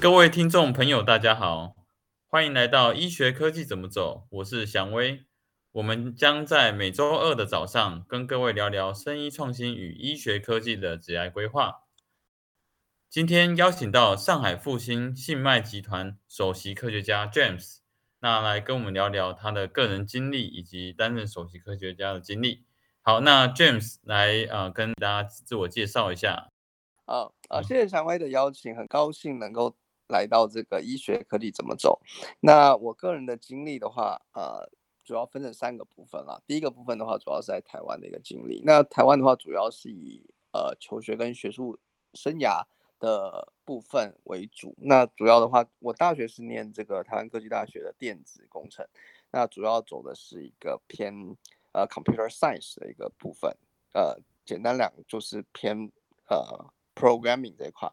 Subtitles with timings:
[0.00, 1.76] 各位听众朋友，大家好，
[2.26, 5.26] 欢迎来到医学科技怎么走，我是祥威。
[5.72, 11.82] 我们将在每周二的早上跟各位聊聊生医创新与医学科技的职业规划。
[13.10, 17.80] 今天邀请到上海复兴信迈集团首席科学家 James，
[18.20, 22.64] 那来跟我们聊聊他的个人经历以及担任首席科学家的经历。
[23.02, 26.48] 好，那 James 来呃跟大家自我介绍一下。
[27.04, 29.76] 好，呃，谢谢祥威的邀请，很高兴能够
[30.10, 32.00] 来到这个医学科技怎么走。
[32.40, 34.68] 那我个人的经历的话，呃，
[35.04, 36.40] 主要分成三个部分啊。
[36.46, 38.62] 第一个部分的话，主要是在台湾的一个经历。
[38.64, 41.78] 那台湾的话，主要是以呃求学跟学术
[42.14, 42.62] 生涯
[42.98, 44.74] 的部分为主。
[44.78, 48.86] 那主要的话，我大学是念这个台湾科技大学的电子工程，
[49.30, 51.36] 那主要走的是一个偏
[51.72, 53.56] 呃 computer science 的一个部分。
[53.94, 55.90] 呃，简单讲就是偏
[56.28, 57.90] 呃 programming 这一块。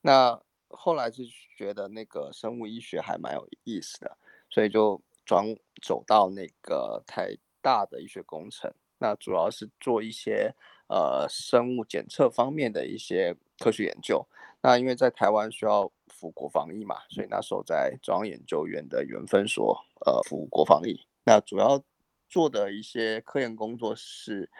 [0.00, 1.22] 那后来是
[1.56, 4.16] 觉得那个生物医学还蛮有意思的，
[4.50, 5.44] 所以就转
[5.82, 8.72] 走到那个台大的医学工程。
[8.98, 10.54] 那主要是做一些
[10.88, 14.26] 呃生物检测方面的一些科学研究。
[14.60, 21.06] 那因为在台湾需要服国防疫嘛，所以那时候在中央研究院的原分所呃服国防疫。
[21.24, 21.82] 那主要
[22.28, 24.50] 做的一些科研工作是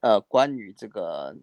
[0.00, 1.36] 呃关于这个。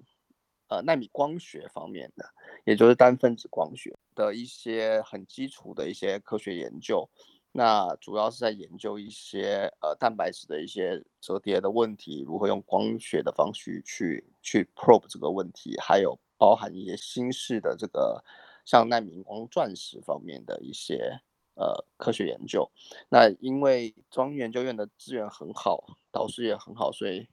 [0.69, 2.23] 呃，纳米光学方面的，
[2.63, 7.09] 也就是单分子光学的一些很基础的一些科学研究，
[7.51, 18.23] 那主要是在研究一些呃蛋白质的一些折叠的问题，如何用光学的方式去去 probe 这个问题，还有包含一些新式的这个
[18.63, 21.19] 像纳米光钻石方面的一些
[21.55, 22.69] 呃科学研究。
[23.09, 27.27] 那因为中央研究院的资源很好，导师也很好，所以。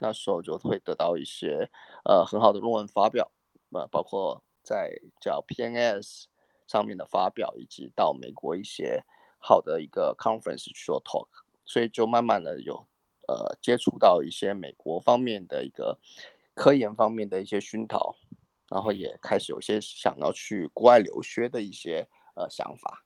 [0.00, 1.70] 那时候就会得到一些
[2.04, 3.30] 呃很好的论文发表，
[3.70, 6.24] 呃，包括在叫 PNS
[6.66, 9.04] 上面的发表，以及到美国一些
[9.38, 11.28] 好的一个 conference 去做 talk，
[11.64, 12.86] 所以就慢慢的有
[13.28, 15.98] 呃接触到一些美国方面的一个
[16.54, 18.16] 科研方面的一些熏陶，
[18.68, 23.04] 然后也开始有些想要去国外留学的一些呃想法。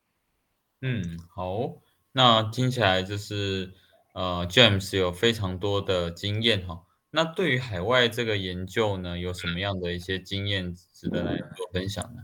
[0.81, 1.73] 嗯，好，
[2.13, 3.73] 那听起来就是。
[4.15, 6.85] 呃，James 有非常多的经验哈。
[7.11, 12.23] 那对于海外这个研究呢，有什么样的一些经验值得来做分享呢？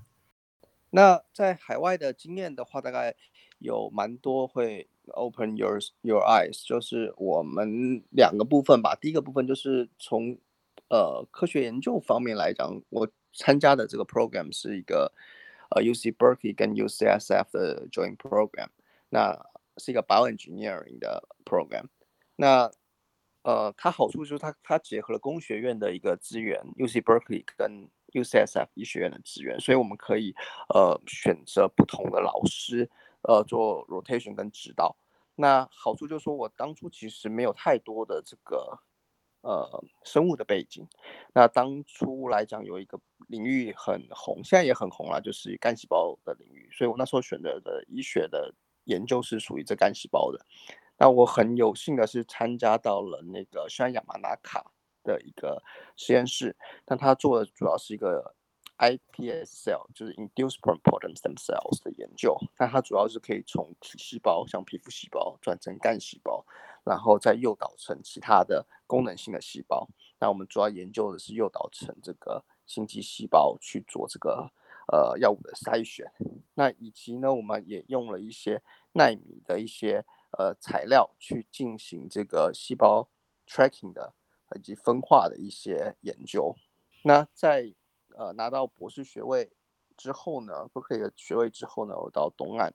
[0.89, 3.13] 那在海外的经验的话，大概
[3.59, 8.95] 有蛮多会 open your your eyes，就是我们两个部分吧。
[8.95, 10.37] 第一个部分就是从
[10.89, 15.11] 呃科学研究方面来讲，我参加的这个 program 是一个
[15.71, 18.69] 呃 UC Berkeley 跟 UCSF 的 joint program。
[19.09, 19.45] 那
[19.77, 21.85] 是一个 bioengineering 的 program，
[22.35, 22.69] 那
[23.43, 30.35] 呃，它好处就是它它结合了工学院的一个资源，UC Berkeley 跟 UCSF 医学院的资源，所以我们可以
[30.69, 32.87] 呃选择不同的老师
[33.23, 34.95] 呃做 rotation 跟指导。
[35.35, 38.77] 那好处就是说我当初其实没有太多的这个
[39.41, 40.87] 呃生物的背景，
[41.33, 48.53] 那当初来讲有一个领域很红，现在也很红了，就是干细胞的领域，所以我那时候选择的医学的。
[48.85, 50.45] 研究是属于这干细胞的，
[50.97, 54.71] 那我很有幸的是参加到了那个山亚马纳卡
[55.03, 55.63] 的一个
[55.95, 56.55] 实验室，
[56.85, 58.35] 但他做的主要是一个
[58.77, 66.43] iPS cell，就是 induced pluripotent stem cells 的研究，但它主要是可以从体细胞，像皮肤细胞转成干细胞，
[66.83, 69.87] 然后再诱导成其他的功能性的细胞。
[70.17, 74.51] 那我们主要研究的是诱导成这个心肌细胞去做这个。
[74.91, 76.11] 呃，药物的筛选，
[76.55, 80.03] 那以及呢，我们也用了一些纳米的一些
[80.37, 83.07] 呃材料去进行这个细胞
[83.47, 84.13] tracking 的
[84.53, 86.53] 以及分化的一些研究。
[87.05, 87.73] 那在
[88.17, 89.49] 呃拿到博士学位
[89.95, 92.73] 之后呢，不可以的学位之后呢，我到东岸，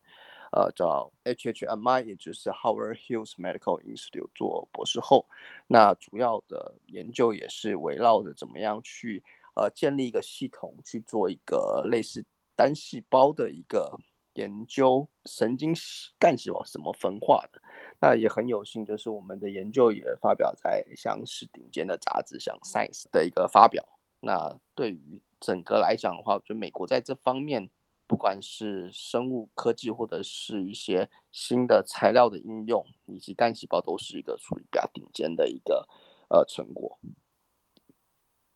[0.53, 5.27] 呃，叫 HHMI，也就是 Howard Hughes Medical Institute 做博士后。
[5.67, 9.23] 那主要的研究也是围绕着怎么样去。
[9.57, 12.25] 呃，建立一个系统去做一个类似
[12.55, 13.99] 单细胞的一个
[14.35, 15.75] 研究，神经
[16.19, 17.61] 干细胞怎么分化的？
[17.99, 23.83] 那也很有幸，就是我们的研究也发表在像是顶尖的杂志，像 Science 的一个发表。
[24.21, 27.71] 那对于整个来讲的话，就美国在这方面，
[28.07, 35.89] 不管是生物科技或者是一些新的材料的应用，以及干细胞，都是一个属于比较顶尖的一个
[36.29, 36.99] 呃成果。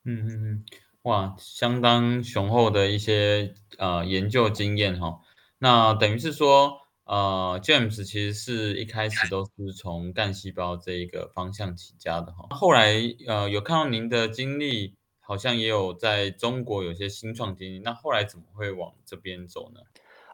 [0.05, 0.65] 嗯嗯嗯。
[1.03, 5.21] 哇，相当雄厚的一些呃研究经验哈。
[5.59, 12.55] 那等于是说，呃，James 其实是一开始都是从干细胞这一个方向起家的哈。
[12.55, 17.79] 后来呃有看到您的经历，好像也有在中国有些新创经历。
[17.79, 19.81] 那后来怎么会往这边走呢？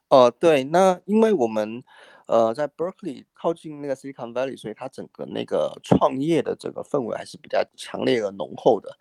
[0.09, 1.83] 呃，对，那因为我们，
[2.27, 8.97] 呃，在 Berkeley 靠近那个 Silicon Valley，所以它整个那个创业的这个氛围还是比较强烈和浓厚的。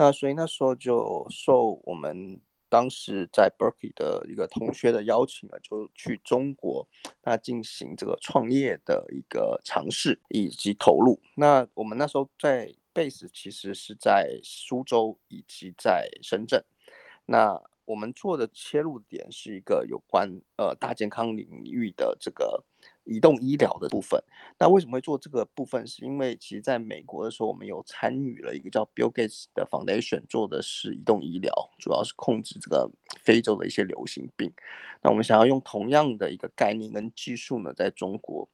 [0.00, 6.88] 那所以那时候就受我们当时在 Berkeley 的一个同学的邀请呢，就去中国，
[7.22, 11.20] 那进行这个创业的一个尝试以及投入。
[11.34, 16.64] 那我们那时候在 base 其实是在苏州以及在深圳，
[17.26, 17.60] 那。
[17.86, 22.62] 我们做的切入点是一个有关呃大健康领域的这个
[23.10, 24.22] 移动医疗的部分。
[24.56, 25.84] 那为什么会做这个部分？
[25.84, 32.88] 是因为其实在美国的时候，我们有参与了一个叫 Bill Gates 的 Foundation 做的是移动医疗，主要是控制这个
[33.20, 34.52] 非洲的一些流行病。
[35.02, 38.48] 那我们想要用同样的一个概念跟技术呢，在中国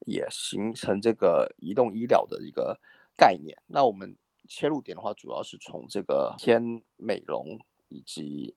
[0.00, 2.78] 也形成这个移动医疗的一个
[3.16, 3.56] 概念。
[3.66, 4.14] 那我们
[4.46, 7.58] 切入点的话，主要是从这个偏美容
[7.88, 8.54] 以及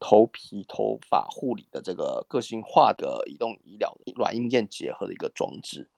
[0.00, 5.88] 头皮头发护理的这个个性化的移动医疗软硬件结合的一个装置，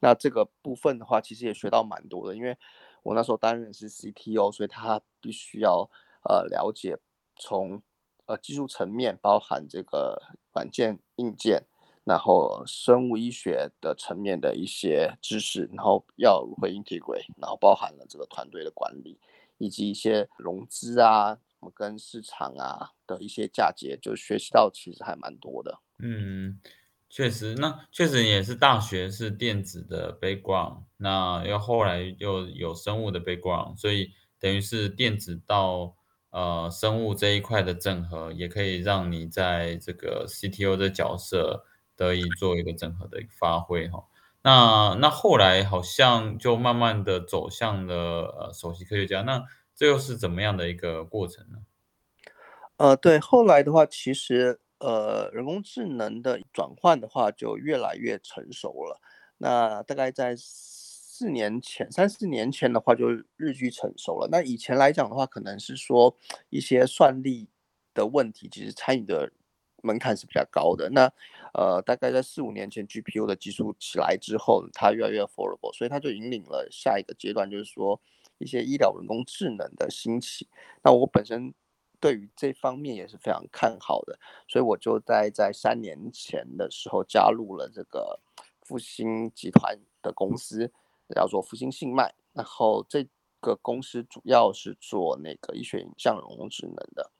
[0.00, 2.34] 那这个部分的话，其实也学到蛮多的。
[2.34, 2.56] 因为
[3.04, 5.88] 我那时候担任是 CTO，所以他必须要
[6.28, 6.98] 呃了解
[7.36, 7.80] 从
[8.26, 10.20] 呃技术层面，包含这个
[10.52, 11.64] 软件硬件，
[12.02, 19.20] 然后生物医学的层面的一些知识，然后要如何 integrate，然后包含了这个团队的管理
[19.58, 21.38] 以及一些融资啊。
[21.70, 25.78] 跟市场啊的一些嫁接，就学习到其实还蛮多的。
[25.98, 26.60] 嗯，
[27.08, 34.10] 确实，那确实也是大学是电子的 background，那又后来又有生物的 background，所以
[34.40, 35.94] 等于是电子到
[36.30, 41.64] 呃生物这一块的整合，也可以让你在这个 CTO 的角色
[41.96, 44.04] 得以做一个整合的一个发挥哈。
[44.42, 49.44] 那那后来好像就慢慢的走向了呃首席科学家那。
[49.74, 51.58] 这又是怎么样的一个过程呢？
[52.76, 59.00] 呃，对，后来的话，其实呃，人工智能的转换的话，就越来越成熟了。
[59.38, 64.28] 那大概在四年前、三四年前的话，就日趋成熟了。
[64.32, 66.16] 那以前来讲的话，可能是说
[66.50, 67.48] 一些算力
[67.94, 69.30] 的问题，其实参与的
[69.82, 70.90] 门槛是比较高的。
[70.90, 71.12] 那
[71.54, 78.00] 呃，大概在四五年前，GPU 的技术起来之后，它越来越 affordable，所以它就引领了下一个阶段，就是说。
[78.42, 80.48] 一些医疗人工智能的兴起，
[80.82, 81.54] 那我本身
[82.00, 84.18] 对于这方面也是非常看好的，
[84.48, 88.18] 所以我就在在三年前的时候加入了这个
[88.62, 90.72] 复兴集团的公司，
[91.14, 92.12] 叫做复兴信脉。
[92.32, 93.06] 然后这
[93.40, 97.12] 个公司主要是做那个医学影像人工智能的。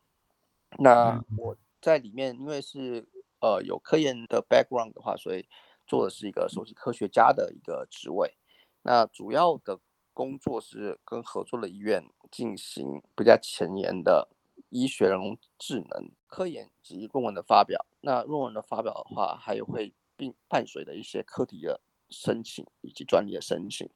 [0.79, 3.07] 那我在里面，因为是
[3.41, 5.47] 呃有科研的 background 的话，所以
[5.87, 8.37] 做的是一个首席科学家的一个职位。
[8.83, 9.79] 那主要的。
[10.15, 14.29] 工作是跟合作的医院进行比较前沿的
[14.69, 17.85] 医学人工智能科研及论文的发表。
[18.01, 21.81] 那论文的发表的话，还有会并伴随的一些课题的
[22.11, 23.89] 申请以及专利的申请。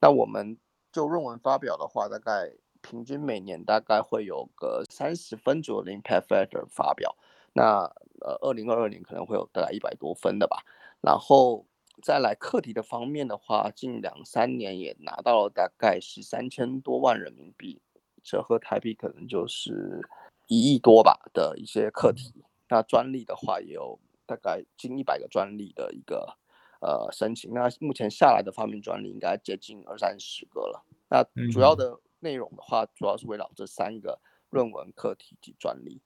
[0.00, 0.58] 那我们
[0.92, 2.52] 就论文发表的话，大概
[2.82, 7.16] 平均每年大概会有个三十分左右的 impact factor 发表。
[7.52, 7.84] 那
[8.20, 10.62] 呃，二零二二年可能会有大概一百多分的吧。
[11.00, 11.66] 然后。
[12.02, 17.80] 再来课题的方面的话，近两三年也拿到了大概是三千多万人民币，
[18.22, 20.00] 折合台币可能就是
[20.46, 22.44] 一亿多吧的一些课题。
[22.68, 26.36] 那专利的话也有大概近一百个专利的一个
[26.80, 27.52] 呃申请。
[27.54, 30.84] 那目前下来的发明专利应该接近二三十个了。
[31.08, 36.02] 那主要的内容的话，主要是围绕这三个论文课题及专利。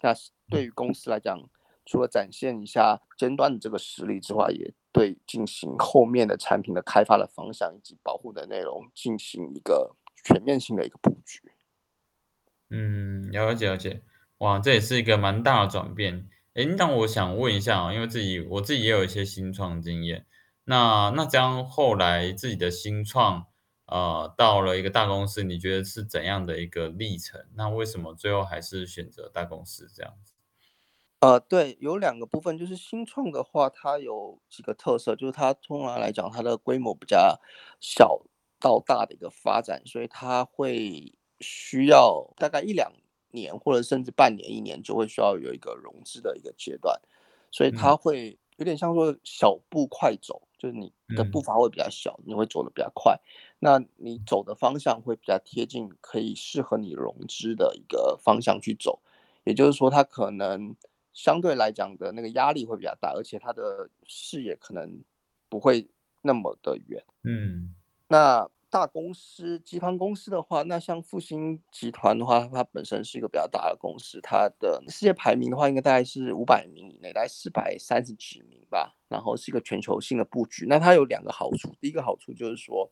[0.00, 0.14] 那
[0.48, 1.48] 对于公司来讲，
[1.88, 11.40] 除了展现一下尖端的这个实力之外，也对进行后面的产品的开发的方向以及保护的内容进行一个全面性的一个布局。
[12.68, 14.02] 嗯，了解了解，
[14.38, 16.28] 哇，这也是一个蛮大的转变。
[16.52, 20.26] 诶，那我想问一下啊，因为自己我自己也有一些新创经验，
[20.64, 23.46] 那那这样后来自己的新创，
[23.86, 27.40] 呃，到了一个大公司，你觉得是怎样的一个历程？
[27.54, 30.34] 那为什么最后还是选择大公司这样子？
[31.20, 37.40] 呃，对，有两个部分，就是新创的话，它有几个特色，就是它通常来讲，它的规模比较
[37.80, 38.22] 小
[38.60, 42.92] 到大的一个发展，所以它会需要大概一两
[43.32, 46.96] 年，或者甚至半年、一年，就会需要有一个融资的一个阶段，
[47.50, 53.18] 所以它会有点像说小步快走，就是你的步伐会比较小，你会走的比较快，
[53.58, 59.00] 那你走的方向会比较贴近可以适合你融资的一个方向去走，
[59.42, 60.76] 也就是说，它可能。
[61.18, 65.02] 相对来讲的那个压力会比较大，而且它的视野可能
[65.48, 65.90] 不会
[66.22, 67.02] 那么的远。
[67.24, 67.74] 嗯，
[68.06, 78.94] 那大公司集团公司的话，那像复兴集团的话，它本身是一个比较大的公司，它的世界排名的话，应该大概是五百名以内，大概四百三十几名吧。
[79.08, 80.66] 然后是一个全球性的布局。
[80.68, 82.88] 那它有两个好处，第一个好处就是说，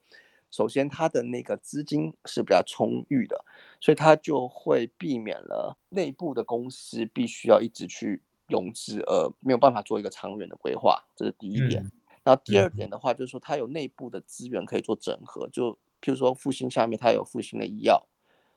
[0.50, 3.44] 首先它的那个资金是比较充裕的，
[3.80, 11.04] 所以它就会避免了内部的公司必须要一直去融资，而没有办法做一个长远的规划。
[11.14, 11.90] 这是第一点。
[12.24, 18.04] 那第二点的话，就是说它有内部的资源可以做整合，就譬如说复兴下面它有复兴的医药，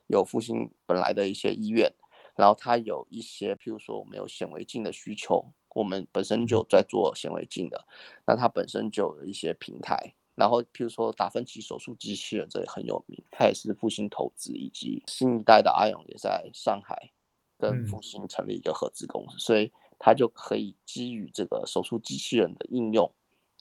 [0.08, 1.92] 有复兴本来的一些医院，
[2.34, 7.86] 然后它有一些譬如说我们有显微镜的需求，我们本身就在做显微镜的，
[8.26, 17.12] 那它本身就有一些平台，然后譬如说达芬奇手术机器人这也很有名，它也是复兴投资，以及新一代的阿勇也在上海
[17.58, 23.12] 跟复兴成立一个合资公司，所以它就可以基于这个手术机器人的应用。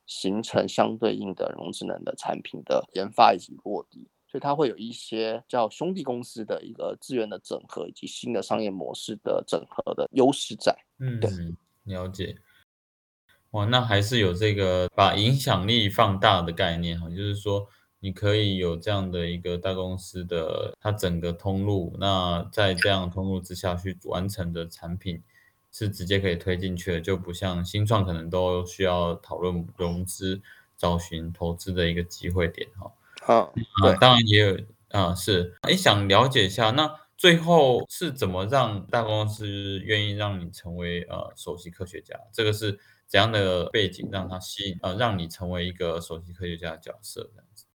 [0.08, 10.76] 形成相对应的人工智能的产品的研发以及落地，所以它会有一些叫兄弟公司的一个资源的整合以及新的商业模式的整合的优势在。
[10.98, 11.20] 嗯，
[11.84, 12.36] 了解。
[13.52, 17.68] 哇，那还是有这个把影响力放大的概念哈，就是说
[18.00, 25.22] 你可以有这样的一个大公司的它整个通路，那在这样通路之下去完成的产品。
[25.72, 30.42] 是直接可以推进去的，就不像新创可能都需要讨论融资、
[30.76, 32.92] 找寻投资的一个机会点哈。
[33.22, 33.54] 好啊，
[33.84, 35.56] 对，当然也有啊，是。
[35.62, 42.20] 哎，想了解一下，那最后是怎么让大公司愿意让你成为呃首席科学家？
[42.34, 42.80] 这个是
[43.10, 47.66] 怎样的背景让他吸引呃让你成为一个首席科学家的角色这样子？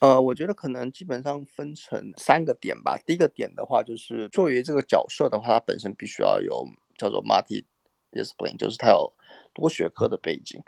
[0.00, 2.98] 呃，我觉得可能基本上分成三个点吧。
[3.06, 6.66] 第一个点的话，就是作为这个角色的话，它本身必须要有。
[6.98, 9.10] 叫做 multi-discipline，就是它有
[9.54, 10.62] 多学科的背景，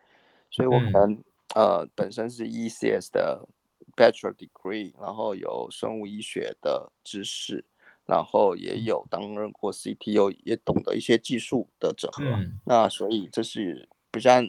[0.50, 1.22] 所以我可能
[1.54, 3.46] 呃本身是 ECS 的
[3.94, 7.66] bachelor degree，然后有生物医学的知识，
[8.06, 12.24] 然后也有担任过 CTO，也懂得一些技术的整合。
[12.64, 14.40] 那所以这是比较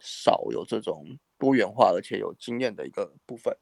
[0.00, 3.56] 少有这种多元化而且有经验的一个部分。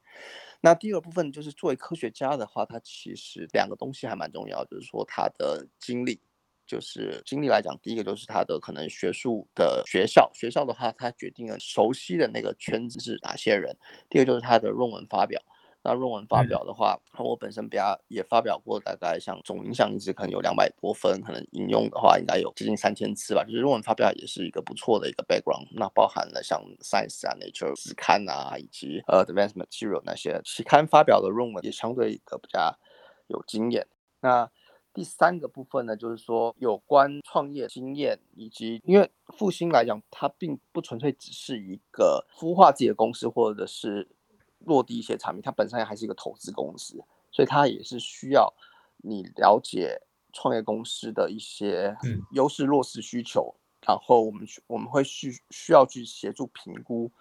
[0.61, 6.21] 那第二部分就是作为科学家的话，他其实两个东西还蛮重要，就是说他的经历。
[6.67, 13.77] 就是经历来讲，第一个就是他的可能学术的学校，学校的话，他决定了熟悉的那个圈子是哪些人。
[14.09, 15.39] 第二个就是他的论文发表，
[15.85, 23.43] 那论文发表的话，我本身比较也发表过，大概像总影响一直可能有两百多分，可能引用的话应该有接近三千次吧。
[23.43, 32.75] 就是论文发表也是一个不错的一个 background，那包含了像 Science 啊、Nature 子刊啊，以及呃 Advanced Material 那些期刊发表的论文也相对的比较
[33.27, 33.85] 有经验。
[34.21, 34.49] 那
[34.91, 44.09] 第三个部分呢，就是说有关创业经验，以及因为复兴来讲，它并不纯粹只是一个孵化自己的公司，或者是
[44.65, 48.53] 落地一些产品，它本身还是一个投资公司，所以它也是需要
[48.97, 50.01] 你了解
[50.33, 51.95] 创业公司的一些
[52.31, 53.55] 优势、弱势需求，
[53.85, 57.11] 然后我们去我们会需需要去协助评估。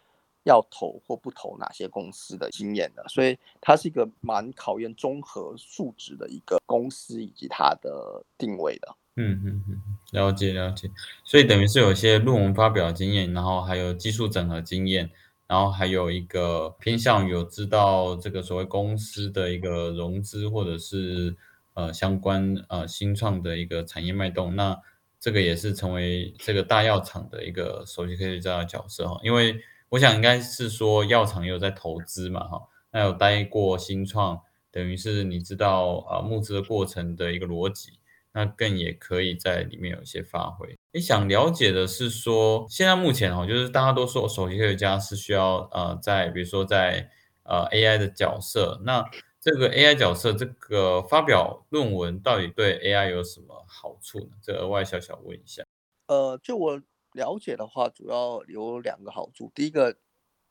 [0.47, 8.95] 要投或不投哪些公司的经验的，所以它是一个蛮考验综合素质的一个公司以及它的定位的。
[9.17, 10.91] 嗯嗯嗯，了解了解。
[11.25, 15.11] 所以等于是有一些论文发表经验，然后还有技术整合经验，
[15.47, 21.37] 然后还有一个偏向有知道这个所谓公司的一个融资或者是
[21.75, 24.57] 呃相关呃新创的一个产业脉动。
[24.57, 24.79] 那
[25.21, 29.61] 这个也是成为这个大药厂的一个首席科学家的角色哈，因为。
[29.91, 32.61] 我想应该是说药厂也有在投资嘛，哈，
[32.91, 34.41] 那有待过新创，
[34.73, 38.01] 等于是你知道啊募资的过程的一个逻辑，
[38.33, 40.77] 那更也可以在里面有一些发挥。
[40.95, 47.11] 你想了解的是说，现在目前哦，就是大家都说首席科学家是需要呃在比如说在
[47.43, 49.05] 呃 AI 的角色，那
[49.41, 54.37] 这个 AI 角色这个发表论文到底对 AI 有什么好处呢？
[54.41, 55.65] 这额外小小问一下。
[56.07, 56.81] 呃，就我。
[57.15, 59.49] 了解的话，主要有两个好处。
[59.55, 59.97] 第一个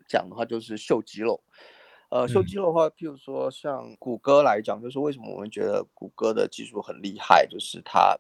[0.08, 1.44] 讲的话就是秀肌肉，
[2.08, 8.18] 呃，秀肌肉的话，譬如说像谷歌来讲，就是为什么我们觉得谷歌的技术很厉害，就是它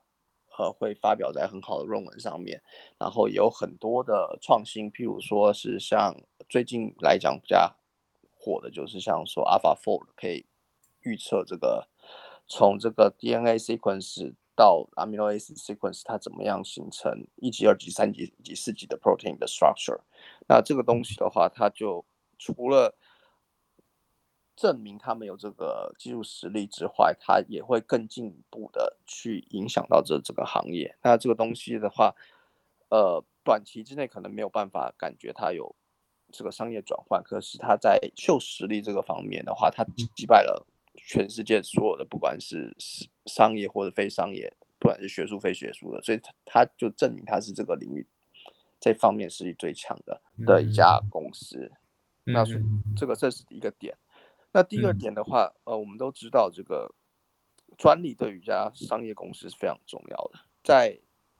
[0.57, 2.62] 呃会发表在很好的论文上面，
[2.98, 6.15] 然后有很多的创新，譬如说是像
[6.50, 7.75] 最近来讲比较
[8.31, 10.45] 火的，就是像说 AlphaFold 可以
[11.01, 11.88] 预测这个
[12.48, 14.36] 从这个 DNA sequence。
[14.55, 20.00] 到 amino acid sequence 它怎么样形成一级、二级、三级以及四级的 protein 的 structure？
[20.48, 22.05] 那这个东西的话，它就
[22.38, 22.95] 除了
[24.55, 30.95] 证明他们有这个技术实力之外，他也会更进一步的去影响到这这个行业。
[31.01, 32.15] 那这个东西的话，
[32.89, 35.75] 呃，短期之内可能没有办法感觉它有
[36.31, 39.83] 这个商业转换，可是他在秀实力这个方面的话，他
[40.15, 42.75] 击败了全世界所有的，不管是
[43.25, 48.05] 商业或者非商业，不管是学术非学术的，所以他就证明他是这个领域
[48.79, 51.72] 这方面实力最强的的一家公司。
[52.24, 52.45] 那
[52.95, 53.98] 这个这是一个点。
[54.53, 56.93] 那第二点的话，呃，我们都知道这个
[57.77, 61.00] 专利对于一家商业公司是非常重要的，在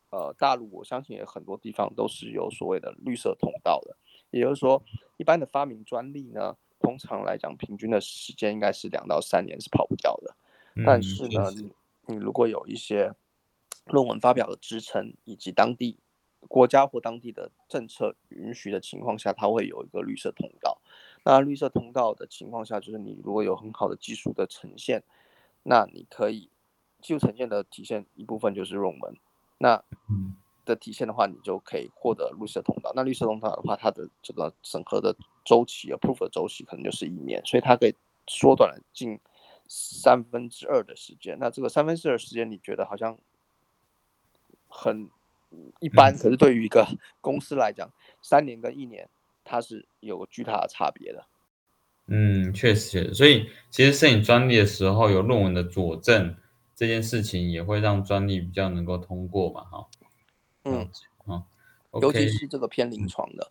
[0.10, 3.96] 呃大陆，我相信也很多地方都是有所谓的绿色通道的。
[4.32, 4.84] 也就是说，
[5.18, 10.36] 一般的发明专利呢，通常来讲，平均的时间应该是两到三年是跑不掉的。
[10.84, 11.72] 但是呢，你
[12.08, 13.14] 你如果有一些
[13.86, 16.00] 论文发表的支撑，以及当地
[16.48, 20.82] 国家或当地的政策允许的情况下，它会有一个绿色通道。
[21.24, 25.04] 那绿色通道的情况下，就是你如果有很好的技术的呈现，
[25.64, 26.50] 那你可以
[27.02, 29.16] 技术呈现的体现一部分就是入门。
[29.58, 29.82] 那
[30.66, 32.92] 的体现的话，你就可以获得绿色通道。
[32.96, 35.16] 那绿色通道的话，它的这个审核的
[35.46, 37.94] 周期，approve 的周期可能就是一年，所以它可以
[38.28, 39.20] 缩短了近
[39.68, 41.38] 三分之二的时间。
[41.40, 43.18] 那这个三分之二时间，你觉得好像
[44.68, 45.10] 很
[45.80, 46.88] 一般，可是对于一个
[47.22, 47.90] 公司来讲，
[48.22, 49.10] 三年跟一年，
[49.44, 51.26] 它是有个巨大的差别的。
[52.08, 56.36] 嗯，确实，所以其实申请专利的时候，有论文的佐证
[56.76, 59.88] 这件事情，也会让专利比较能够通过嘛，哈。
[60.66, 60.90] 嗯，
[61.26, 61.48] 好，
[62.02, 63.50] 尤其是这个偏临床的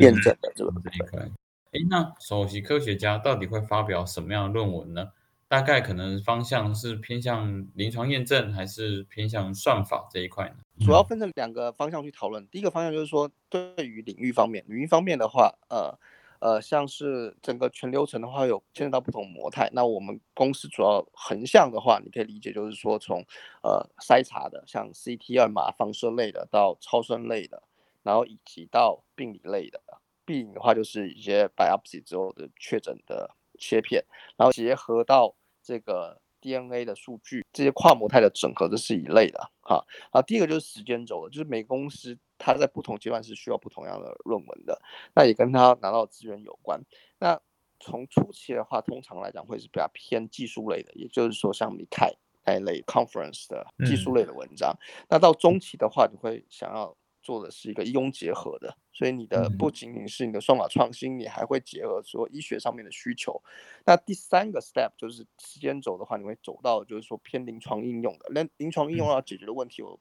[0.00, 1.30] 验证的这个部分。
[1.72, 5.12] 哎，那首席科学家到底会发表什么样的论文呢？
[5.50, 10.58] 大概可能方向是偏向临床验证，还是偏向算法这一块呢？
[10.86, 12.46] 主要分成两个方向去讨论。
[12.46, 15.98] 第一个方向就是说，对于领域方面，领域方面的话，呃。
[16.40, 19.68] 呃，像是整个全流程的话，有牵扯到不同模态。
[19.74, 23.22] 那我们公司主要横向的话，你可以理解就是说，从
[23.62, 27.62] 呃筛查的，像 CT 二码放射类的，到超声类的，
[28.02, 29.82] 然后以及到病理类的。
[30.24, 34.02] 病理的话，就是一些 biopsy 之后的确诊的切片，
[34.38, 36.20] 然后结合到这个。
[36.42, 39.84] DNA 的数据，这些跨模态的整合，这是一类的哈。
[40.10, 44.80] 啊，第一个就是时间轴了，就是每公司它在不同阶段是需要不同样的论文的，
[45.14, 46.80] 那也跟它拿到资源有关。
[47.18, 47.38] 那
[47.78, 52.10] 从初期的话，通常来讲会是比较偏技术类的，也就是说像米凯
[52.46, 54.74] 那类 conference 的技术类的文章。
[55.10, 56.96] 那到中期的话，你会想要。
[57.22, 63.42] 做的是一个医用结合的，所以你的不仅仅是你的算法创新，你还会结合说医学上面的需求。
[63.84, 68.30] 那第三个 step 就是时间轴的话，你会走到就是说偏临床应用的。
[68.30, 70.00] 那临床应用要解决的问题有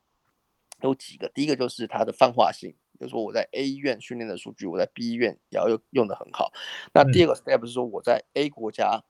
[0.82, 6.54] 有几个，第一个就是它的泛化性，就是说我在 A 医院训练的数据，我在 B 医院也要用用的很好。
[6.94, 9.04] 那第二个 step 是说我在 A 国家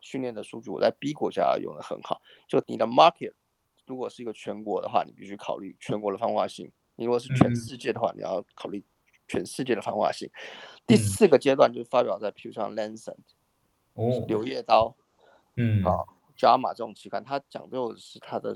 [0.00, 2.20] 训练的数据，我在 B 国家用的很好。
[2.48, 3.34] 就你的 market
[3.86, 6.72] 如果是一个全国的话，你必须考虑全国的泛化性。
[7.02, 8.80] 你如果是全世界的话，你要考虑
[9.26, 10.30] 全世界的泛化性。
[10.86, 13.16] 第四个阶段就是发表在，譬如像《Lancet》
[13.94, 14.94] 哦，柳叶刀，
[15.56, 15.98] 嗯，啊，
[16.38, 18.54] 《JAMA》这种期刊，它讲究的是它的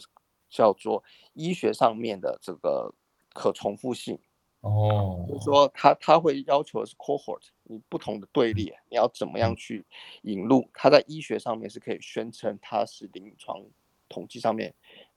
[0.49, 2.95] 叫做医学上面的这个
[3.35, 4.17] 可重复性
[4.61, 9.85] 哦，就是说它它会要求的是 cohort，你不同的队列，你要怎么样去
[10.23, 13.61] 引入，它在医学上面是可以宣称它是临床
[14.09, 14.73] 统计上面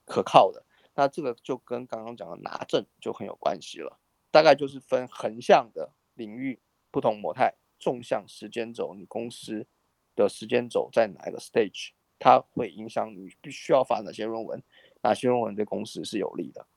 [0.05, 0.65] 可靠的。
[0.99, 3.97] 那这个就跟刚刚讲的拿证就很有关系了，
[4.31, 6.59] 大概就是分横向的领域
[6.91, 9.65] 不同模态，纵向时间轴，你公司
[10.13, 14.61] 的时间轴在哪一个 stage，它会影响你必须要发哪些论文，
[15.01, 16.67] 哪些论文对公司是有利的。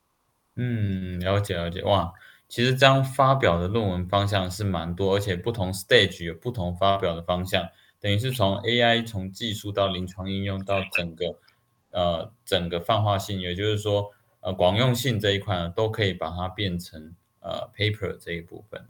[0.55, 2.13] 嗯，了解了解，哇，
[2.47, 11.41] 其实这样发表的论文方向是蛮多，而且不同 stage 有不同发表的方向，等于是从 AI 从技术到临床应用到整个。
[11.93, 18.87] 呃，整个泛化性，也就是说，呃，广用性这一块呢，都可以把它变成呃 paper 这一部分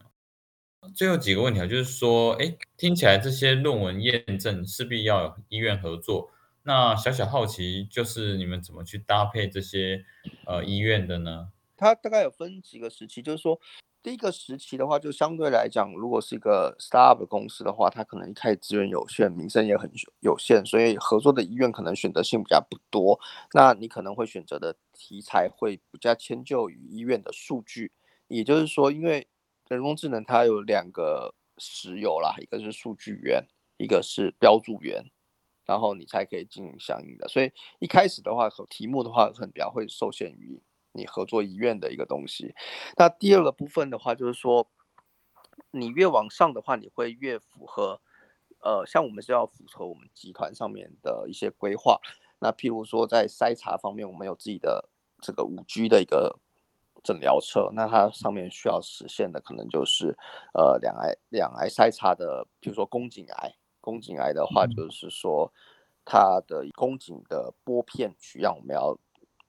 [0.95, 6.31] 最后几个问题啊，就是说，哎，听起来这些论文验证势必要有医院合作，
[6.63, 10.05] 那小小好奇，就是你们怎么去搭配这些
[10.47, 11.51] 呃医院的呢？
[11.77, 13.61] 它大概有分几个时期，就是说。
[14.03, 19.89] 第一个时期的话，就相对来讲，如果是一个 startup 公司的话，它可能一开始资源有限，名声也很
[20.19, 23.21] 有限，所以合作的医院可能选择性比较不多。
[23.53, 27.93] 那你可能会选择的题材会比较迁就于医院的数据。
[28.27, 29.29] 也就是说，因为
[29.69, 35.05] 人工智能它有两个石油啦，一个是数据源，一个是标注源，
[35.65, 37.29] 然后你才可以进行相应的。
[37.29, 40.61] 所以一开始的话，和题目的话，可能比较会受限于。
[40.93, 42.55] 你合作医院的一个东西，
[42.97, 44.69] 那第二个部分的话，就是说，
[45.71, 48.01] 你越往上的话，你会越符合，
[48.61, 51.99] 呃，像我们是要符合我们集团上面的一些规划。
[52.39, 54.89] 那譬如说，在筛查方面，我们有自己的
[55.21, 56.39] 这个五 G 的一个
[57.03, 60.17] 诊疗车，那它上面需要实现的可能就是
[60.53, 65.53] 呃两癌两癌筛查的，譬如说宫颈癌，宫颈癌的话就是说
[66.05, 68.99] 它的宫颈的玻片取样，我们要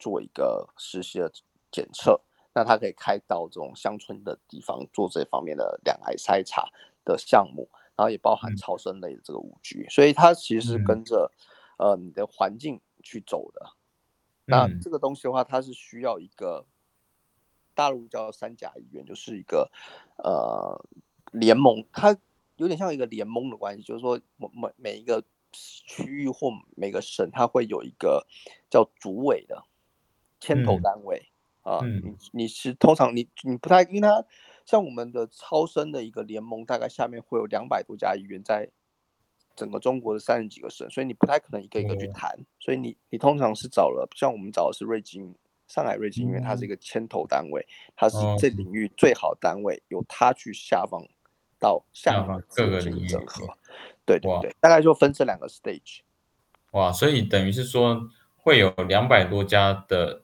[0.03, 1.31] 做一个实习的
[1.71, 2.19] 检测，
[2.53, 6.67] 那他可以开到这种乡村的地方做这方面的两癌筛查
[7.05, 11.31] 的项目，然后也包含超声类的这个五 G，所以它其实跟着
[11.77, 13.71] 呃你的环境去走的。
[14.43, 16.65] 那这个东西的话，它是需要一个
[17.73, 19.71] 大陆叫三甲医院，就是一个
[20.17, 20.83] 呃
[21.31, 22.17] 联盟，它
[22.57, 28.27] 有点像一个联盟的关系，就是说每每每一个区域或每个省，它会有一个
[28.69, 29.63] 叫主委的
[30.45, 31.29] 牵头单位
[31.61, 31.79] 啊。
[31.83, 34.25] 你你是通常你你不太，因为它
[34.65, 38.69] 像我们的超生的一个联盟，大概下面会有两百多家医院在。
[39.55, 45.31] 整个中国的三十几个省，所以你不太可能一个一个去谈，所以你你通常是找了，像我们找的是瑞金，
[45.67, 47.63] 上海瑞金，因为它是一个牵头单位，
[47.95, 50.99] 它是这领域最好单位，由它去下放
[51.59, 53.45] 到下方各个领域整合，
[54.07, 55.99] 对对对，大概就分这两个 stage。
[56.71, 60.22] 哇，所以等于是说会有两百多家的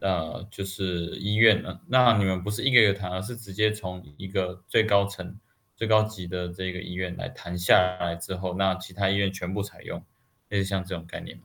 [0.00, 5.38] 呃，就是医院了，那你们不是一个一个谈，而是直接从一个最高层。
[5.78, 10.02] 最高级的这个医院来谈下来之后，那其他医院全部采用，
[10.48, 11.42] 类似像这种概念吗？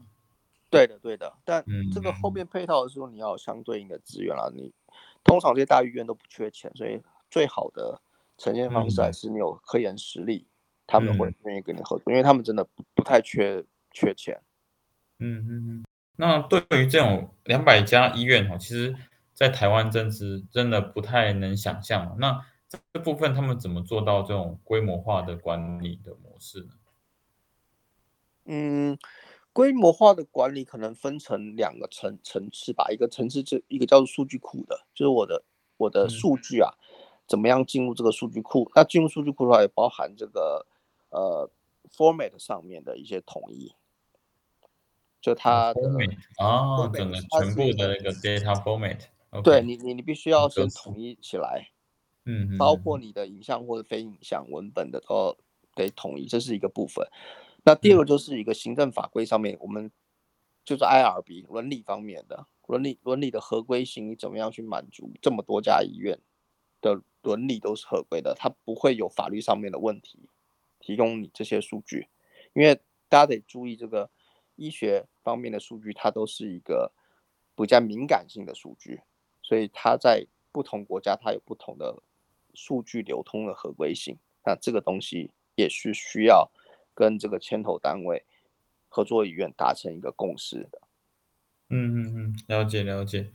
[0.70, 1.34] 对的，对的。
[1.44, 1.62] 但
[1.94, 4.50] 这个后面配套的时候，你要有相对应的资源啦。
[4.56, 4.72] 你
[5.22, 8.00] 通常这些大医院都不缺钱，所以最好的
[8.38, 10.48] 呈现方式还是你有科研实力，
[10.88, 13.62] 他们会愿意跟你合作，因为他们真的不不太缺
[13.92, 14.42] 缺钱。
[15.20, 15.84] 嗯嗯嗯。
[16.16, 18.96] 那对于这种两百家医院哈，其实
[19.34, 22.16] 在台湾真是真的不太能想象。
[22.20, 22.46] 那
[22.94, 26.74] 这部分他们怎么做到这种规模化的管理的模式呢？
[28.46, 28.98] 嗯，
[29.54, 32.88] 规模化的管理可能分成两个层层次吧。
[32.90, 35.44] 一个层次就一个叫做数据库的，就是我的
[35.78, 36.74] 我的数据啊，
[37.28, 38.70] 怎么样进入这个数据库？
[38.76, 40.66] 那进入数据库的话，也包含这个
[41.10, 41.50] 呃
[41.96, 43.74] format 上面的一些统一，
[45.22, 45.82] 就它的
[46.38, 49.00] 啊，整个全部的那个 data format。
[49.44, 51.70] 对你你你必须要先统一起来。
[52.26, 55.36] 嗯，包括你的影像或者非影像文本的都
[55.74, 57.08] 得统一，这是一个部分。
[57.64, 59.90] 那第二个就是一个行政法规上面，我们
[60.64, 66.20] 就是 IRB 伦理方面的伦理伦理的合规性，你怎么样去满足这么多家医院
[66.80, 70.30] 的伦理都是合规的，它不会有法律上面的问题。
[70.80, 72.08] 提供你这些数据，
[72.54, 72.76] 因为
[73.10, 74.10] 大家得注意这个
[74.56, 76.92] 医学方面的数据，它都是一个
[77.56, 79.02] 比较敏感性的数据，
[79.42, 82.02] 所以它在不同国家它有不同的。
[82.54, 86.52] 数据流通的合规性，那这个东西也是需要
[86.94, 88.26] 跟这个牵头单位
[88.90, 90.82] 合作医院达成一个共识的。
[91.70, 93.32] 嗯嗯嗯，了解了解。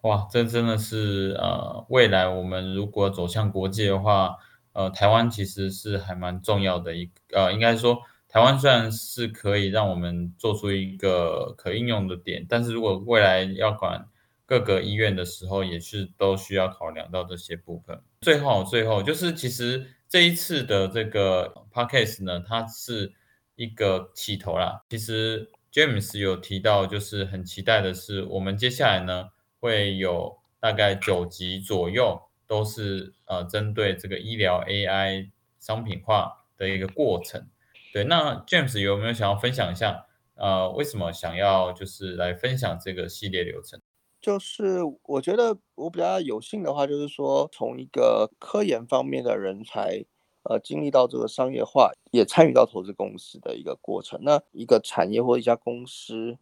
[0.00, 4.38] 哇，这真的是呃，未来我们如果走向国际的话，
[4.72, 8.00] 呃，台湾其实是还蛮重要的一呃，应该说
[8.34, 14.08] 台湾虽然是可以让我们做出一个可应用的点，但是如果未来要管。
[14.46, 17.98] 各个医院的时候也是都需要考量到这些部分。
[18.20, 23.14] 最后，最后就是其实这一次的这个 podcast 呢，它是
[23.56, 24.84] 一个起头啦。
[24.90, 37.48] 其实 James 有提到，就是很期待的是，我们接下来呢会有大概九集左右，都是呃针对这个医疗 AI 商品化的一个过程。
[37.94, 40.04] 对，那 James 有没有想要分享一下？
[40.34, 43.80] 呃，为什么想要就是来分享这个系列流程？
[44.20, 50.04] 就是我觉得我比较有幸的话，就是说从一个科研方面的人才，
[50.42, 54.18] 呃，经历到这个商业化，也参与到投资公司的一个过程。
[54.24, 56.36] 那一个产业或一家公司，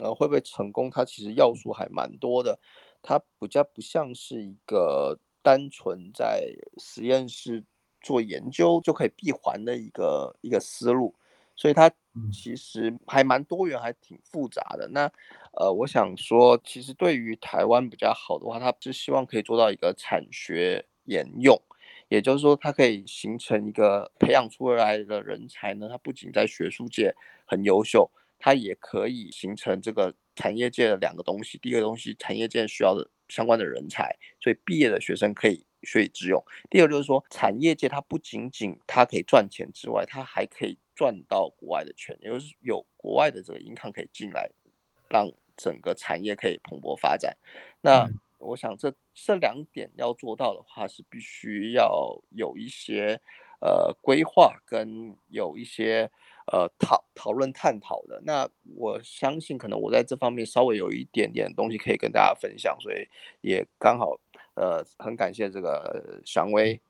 [0.00, 0.88] 呃，会不会成功？
[0.88, 2.60] 它其实要素还蛮多的，
[3.02, 7.64] 它比较不像是一个单纯在实验室
[8.08, 11.14] 做研究就可以闭环的一个一个思路。
[11.60, 11.90] 所以它
[12.32, 14.86] 其实还蛮多元，还挺复杂的。
[14.92, 15.10] 那
[15.58, 21.60] 呃，我想说，其实对于台湾比较好的话，它是希望可以做到一个产学研用，
[22.08, 25.88] 也就是说，它可以形成一个培养出来的人才呢。
[25.90, 27.12] 它不仅在学术界
[27.44, 31.58] 很优秀，它也可以形成这个产业界的两个东西。
[31.58, 35.64] 第一个东西，产业界需要的相关的人才，所以毕业的学生可以。
[35.82, 36.42] 学以致用。
[36.70, 44.50] 第二就是说，产业界它不仅仅它可以赚钱之外，它还可以赚到国外的钱，也就是有国外的这个银行可以进来，
[45.08, 47.36] 让整个产业可以蓬勃发展。
[47.80, 53.20] 那我想这这两点要做到的话，是必须要有一些
[53.60, 56.08] 呃规划跟有一些
[56.52, 58.20] 呃讨讨论探讨的。
[58.24, 63.08] 那我相信可能我在这方面稍微有一点点东西可以跟大家分享，所以
[63.40, 64.16] 也刚好
[64.58, 66.80] 呃很感谢这个祥威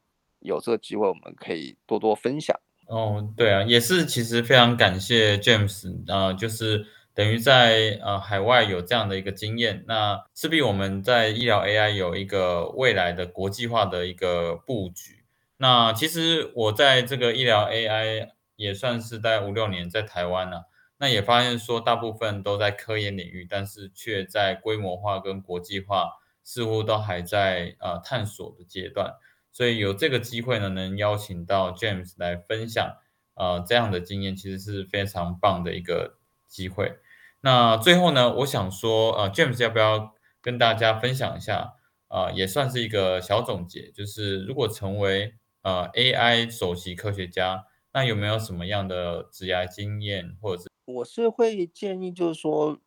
[0.40, 2.58] 有这个机会，我们可以多多分享。
[2.86, 15.24] 哦，对啊，也是，其实非常感谢 James 啊，就是等于在呃海外有这样的一个经验，那势必我们在医疗 AI 有一个未来的国际化的一个布局。
[15.58, 20.64] 那其实我在这个医疗 AI 也算是在五六年在台湾了，
[20.98, 26.17] 那也发现说大部分都在科研领域，但是却在规模化跟国际化
[26.48, 29.12] 似乎都还在呃探索的阶段。
[29.52, 32.96] 所以有这个机会呢，能邀请到 James 来分享，
[33.34, 36.98] 呃，这样的经验其实是非常棒的一个机会。
[37.42, 41.74] 那最后呢，我想说，呃，James 要不要跟大家分享一下，
[42.08, 50.68] 呃，也算是一个小总结，就是如果成为呃 AI 首席科学家，那有没有什么样的职业经验，或者是？
[50.86, 52.78] 我是会建议，就是说，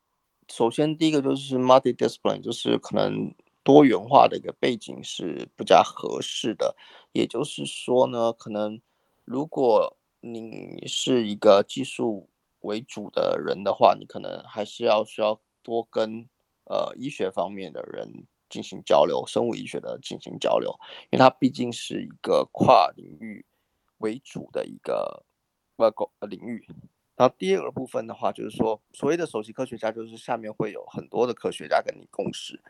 [0.49, 3.35] 首先第一个就是 multi-discipline，就是可能。
[3.71, 6.75] 多元化的一个背景是比较合适的，
[7.13, 8.81] 也就是说呢，可能
[9.23, 12.27] 如果你是一个技术
[12.59, 16.27] 为主的人的话，你可能还是要需要多跟
[16.65, 20.77] 呃医学方面的人进行交流，生物医学的进行交流，
[21.09, 23.45] 因为它毕竟是一个跨领域
[23.99, 25.23] 为主的一个
[25.77, 26.67] 呃领域。
[27.15, 32.61] 然后第二个部分的话，就是说所谓的首席科学家，就是下面会有很多的科学家跟你共事。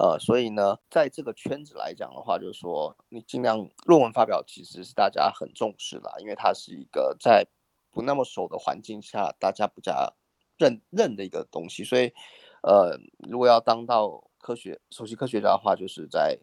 [0.00, 7.46] 呃，所以呢，在这个圈子来讲的话，就是说你尽量论文发表其实是大家很重视的，因为它是一个在
[7.90, 10.14] 不那么熟的环境下，大家比较
[10.56, 11.84] 认认的一个东西。
[11.84, 12.14] 所以，
[12.62, 16.38] 呃，如果要当到科学首席科学家的话，就是在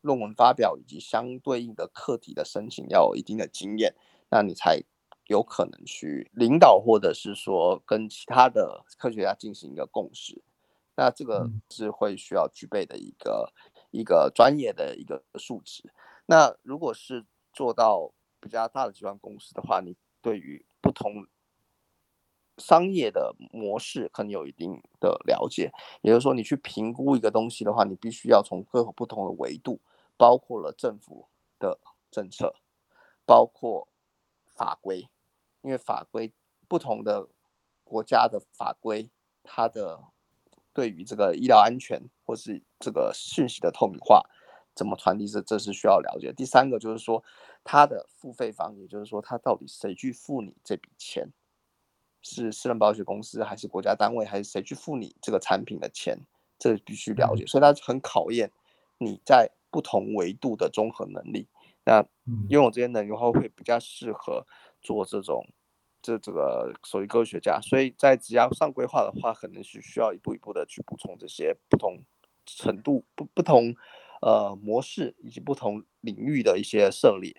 [0.00, 3.94] 论文发表以及相对应的课题的申请要有一定的经验，
[4.30, 4.82] 那你才
[5.28, 10.42] 有可能去领导或者是说跟其他的科学家进行一个共识。
[10.96, 13.52] 那这个是会需要具备的一个
[13.90, 15.92] 一个专业的一个素质。
[16.24, 21.26] 那如果是做到比较大的集团公司的话，你对于不同
[22.56, 25.70] 商业的模式可能有一定的了解。
[26.00, 29.80] 也就是说，你去评估一个东西的话，你必须要从各个不同的维度，
[30.16, 31.28] 包括了政府
[31.58, 31.78] 的
[32.10, 32.54] 政策，
[33.26, 33.86] 包括
[34.46, 35.10] 法规，
[35.60, 36.32] 因为法规
[36.66, 37.28] 不同的
[37.84, 39.10] 国家的法规，
[39.44, 40.02] 它的。
[40.76, 44.22] 对于这个医疗安全或是这个讯息的透明化
[44.74, 46.34] 怎么传递，这这是需要了解。
[46.34, 47.24] 第三个就是说，
[47.64, 51.32] 它的付费方，也就是说，它到底谁去付你这笔钱，
[52.20, 56.18] 是私人保险公司还是国家单位，还是谁去付你这个产品的钱，
[56.58, 57.46] 这必须了解。
[57.46, 58.52] 所以它很考验
[58.98, 61.48] 你在不同维度的综合能力。
[61.86, 62.04] 那
[62.50, 64.46] 拥有这些能力的话，会比较适合
[64.82, 65.46] 做这种。
[66.12, 72.02] 是这个属于科学家，所以在职涯上规划的话，可能是需要一步一步的去补充这些不同
[72.46, 73.74] 程度、不不同
[74.22, 77.34] 呃模式以及不同领域的一些涉猎。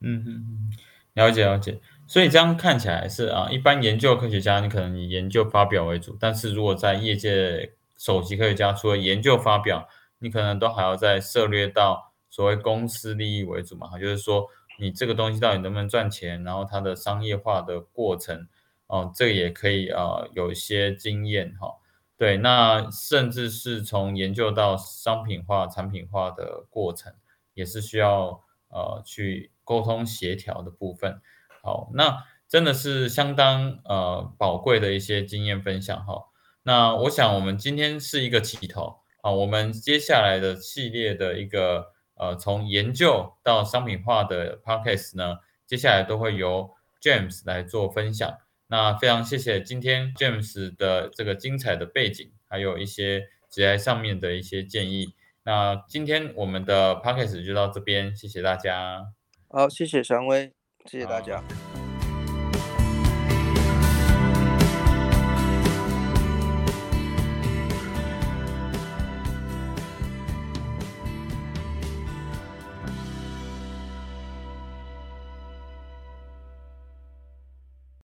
[0.00, 0.70] 嗯嗯，
[1.12, 1.80] 了解了解。
[2.06, 9.86] 所以这样看起来是啊，一般研究科学家你可能以研究发表为主，但是如果在业界首席科学家，除了研究发表，
[10.18, 14.48] 你可能都还要再涉猎到所谓公司利益为主嘛，就是说。
[14.80, 16.42] 你这个东西到底能不能赚钱？
[16.42, 18.48] 然后它的商业化的过程，
[18.86, 21.76] 哦，这个也可以啊，有一些经验哈。
[22.16, 27.12] 对，那甚至是从研究到商品化、产品化的过程，
[27.54, 31.20] 也是需要呃去沟通协调的部分。
[31.62, 36.24] 好，那真的是相当呃宝贵的一些经验分享哈。
[36.62, 41.92] 那我想我们今天是一个起头啊，我们接下来的系列的一个。
[42.20, 48.30] 呃，从研究到商品化的 podcast 呢，接下来都会由 James 来做分享。
[48.66, 55.14] 那非常谢谢今天 James 的这个精彩的背景，还有一些职业上面的一些建议。
[55.44, 59.06] 那今天我们的 podcast 就到这边，谢谢大家。
[59.48, 60.52] 好，谢谢常威，
[60.84, 61.42] 谢谢大家。